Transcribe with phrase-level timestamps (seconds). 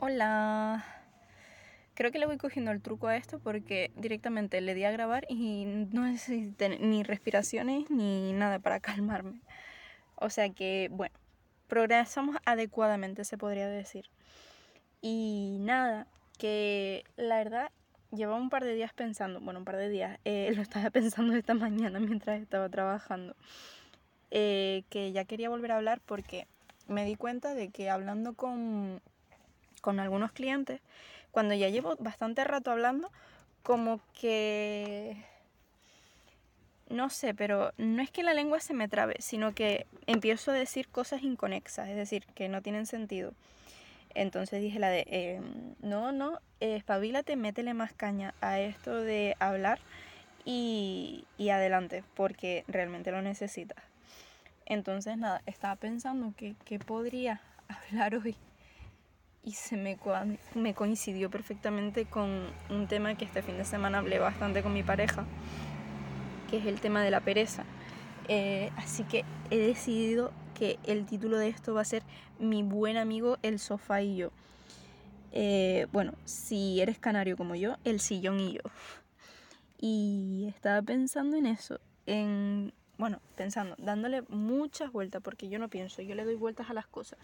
[0.00, 0.84] Hola.
[1.94, 5.26] Creo que le voy cogiendo el truco a esto porque directamente le di a grabar
[5.28, 9.40] y no necesité ni respiraciones ni nada para calmarme.
[10.14, 11.16] O sea que, bueno,
[11.66, 14.04] progresamos adecuadamente, se podría decir.
[15.00, 16.06] Y nada,
[16.38, 17.72] que la verdad
[18.12, 21.34] llevaba un par de días pensando, bueno, un par de días, eh, lo estaba pensando
[21.34, 23.34] esta mañana mientras estaba trabajando,
[24.30, 26.46] eh, que ya quería volver a hablar porque
[26.86, 29.02] me di cuenta de que hablando con
[29.80, 30.80] con algunos clientes,
[31.30, 33.10] cuando ya llevo bastante rato hablando,
[33.62, 35.16] como que...
[36.88, 40.54] No sé, pero no es que la lengua se me trabe, sino que empiezo a
[40.54, 43.34] decir cosas inconexas, es decir, que no tienen sentido.
[44.14, 49.80] Entonces dije la de, em, no, no, espabilate, métele más caña a esto de hablar
[50.46, 53.84] y, y adelante, porque realmente lo necesitas.
[54.64, 58.34] Entonces nada, estaba pensando que, que podría hablar hoy
[59.48, 59.96] y se me,
[60.54, 64.82] me coincidió perfectamente con un tema que este fin de semana hablé bastante con mi
[64.82, 65.24] pareja,
[66.50, 67.64] que es el tema de la pereza.
[68.28, 72.02] Eh, así que he decidido que el título de esto va a ser
[72.38, 74.32] Mi buen amigo el sofá y yo.
[75.32, 78.62] Eh, bueno, si eres canario como yo, el sillón y yo.
[79.80, 86.02] Y estaba pensando en eso, en, bueno, pensando, dándole muchas vueltas, porque yo no pienso,
[86.02, 87.18] yo le doy vueltas a las cosas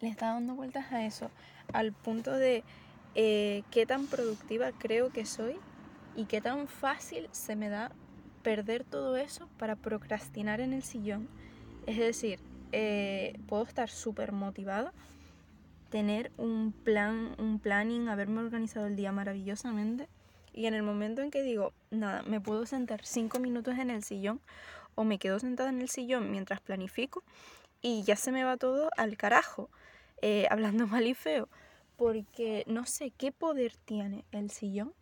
[0.00, 1.30] le está dando vueltas a eso,
[1.72, 2.64] al punto de
[3.14, 5.56] eh, qué tan productiva creo que soy
[6.14, 7.92] y qué tan fácil se me da
[8.42, 11.28] perder todo eso para procrastinar en el sillón.
[11.86, 12.40] Es decir,
[12.72, 14.92] eh, puedo estar súper motivada,
[15.90, 20.08] tener un plan, un planning, haberme organizado el día maravillosamente
[20.52, 24.02] y en el momento en que digo, nada, me puedo sentar cinco minutos en el
[24.02, 24.40] sillón
[24.94, 27.22] o me quedo sentada en el sillón mientras planifico
[27.82, 29.70] y ya se me va todo al carajo.
[30.22, 31.48] Eh, hablando mal y feo,
[31.96, 34.92] porque no sé qué poder tiene el sillón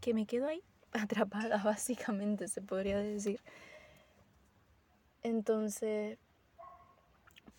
[0.00, 3.40] que me quedo ahí atrapada, básicamente, se podría decir.
[5.22, 6.18] Entonces,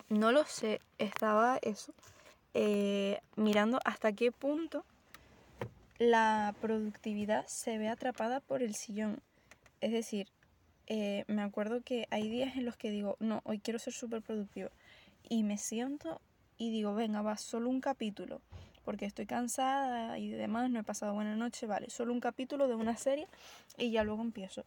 [0.10, 1.94] no lo sé, estaba eso,
[2.54, 4.86] eh, mirando hasta qué punto
[5.98, 9.22] la productividad se ve atrapada por el sillón.
[9.82, 10.28] Es decir,
[10.88, 14.22] eh, me acuerdo que hay días en los que digo, no, hoy quiero ser súper
[14.22, 14.70] productivo.
[15.28, 16.22] Y me siento
[16.58, 18.42] y digo, venga, va, solo un capítulo,
[18.84, 22.76] porque estoy cansada y demás, no he pasado buena noche, vale, solo un capítulo de
[22.76, 23.28] una serie
[23.78, 24.64] y ya luego empiezo.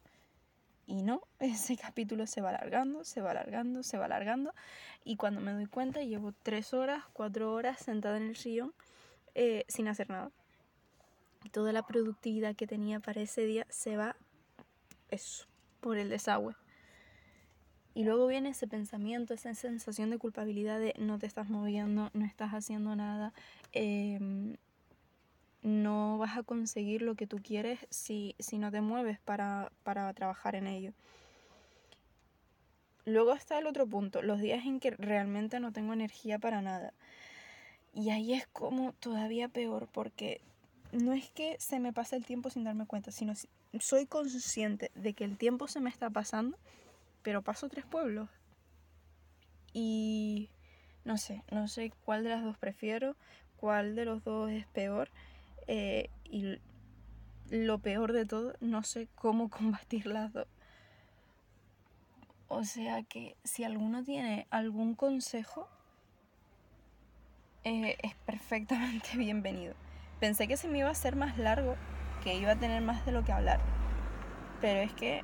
[0.87, 4.55] Y no, ese capítulo se va alargando, se va alargando, se va alargando.
[5.05, 8.75] Y cuando me doy cuenta, llevo tres horas, cuatro horas sentada en el sillón
[9.35, 10.31] eh, sin hacer nada.
[11.45, 14.17] Y toda la productividad que tenía para ese día se va,
[15.11, 15.47] eso,
[15.81, 16.55] por el desagüe.
[17.95, 22.25] Y luego viene ese pensamiento, esa sensación de culpabilidad de no te estás moviendo, no
[22.25, 23.33] estás haciendo nada,
[23.73, 24.57] em,
[25.63, 30.55] no vas a conseguir lo que tú quieres si, no te mueves para, para trabajar
[30.55, 30.93] en ello.
[33.05, 36.93] Luego está el otro punto, los días en que realmente no tengo energía para nada.
[37.95, 40.41] Y ahí es como todavía peor porque
[40.93, 43.35] no es que se me pase el tiempo sin darme cuenta, sino
[43.79, 46.59] soy consciente de que el tiempo se me está pasando
[47.23, 48.29] pero paso tres pueblos.
[49.73, 50.49] Y
[51.05, 53.17] no sé, no sé cuál de las dos prefiero,
[53.59, 55.11] cuál de los dos es peor.
[55.67, 56.59] Eh, y
[57.51, 60.47] lo peor de todo, no sé cómo combatir las dos.
[62.49, 65.69] O sea que si alguno tiene algún consejo,
[67.65, 69.75] eh, es perfectamente bienvenido.
[70.21, 71.77] Pensé que se me iba a hacer más largo,
[72.23, 73.61] que iba a tener más de lo que hablar.
[74.61, 75.23] Pero es que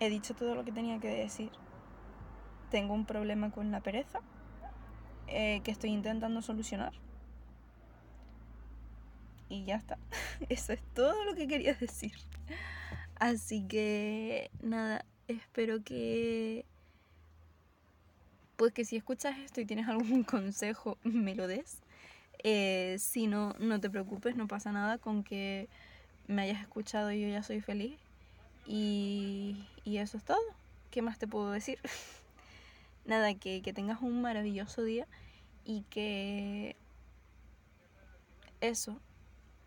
[0.00, 1.50] He dicho todo lo que tenía que decir.
[2.70, 4.20] Tengo un problema con la pereza
[5.26, 6.94] eh, que estoy intentando solucionar.
[9.50, 9.98] Y ya está.
[10.48, 12.14] Eso es todo lo que quería decir.
[13.16, 16.64] Así que nada, espero que...
[18.56, 21.82] Pues que si escuchas esto y tienes algún consejo, me lo des.
[22.42, 25.68] Eh, si no, no te preocupes, no pasa nada con que
[26.26, 27.98] me hayas escuchado y yo ya soy feliz.
[28.66, 30.38] Y, eso es todo.
[30.90, 31.78] ¿Qué más te puedo decir?
[33.04, 35.06] Nada, que, que tengas un maravilloso día
[35.64, 36.76] y que
[38.60, 39.00] eso,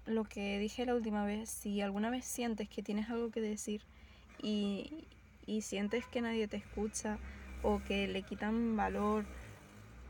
[0.06, 3.82] lo que dije la última vez, si alguna vez sientes que tienes algo que decir
[4.42, 5.08] y,
[5.46, 7.18] y sientes que nadie te escucha
[7.62, 9.26] o que le quitan valor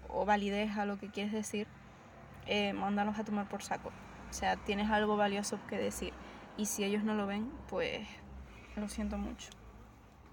[0.10, 1.68] o validez a lo que quieres decir,
[2.48, 3.92] eh, mándalos a tomar por saco.
[4.30, 6.13] O sea, tienes algo valioso que decir.
[6.57, 8.07] Y si ellos no lo ven, pues
[8.75, 9.50] lo siento mucho,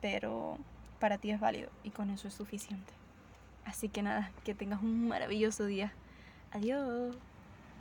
[0.00, 0.58] pero
[0.98, 2.92] para ti es válido y con eso es suficiente.
[3.64, 5.92] Así que nada, que tengas un maravilloso día.
[6.52, 7.16] Adiós.